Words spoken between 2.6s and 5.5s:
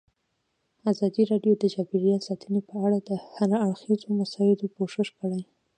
په اړه د هر اړخیزو مسایلو پوښښ کړی.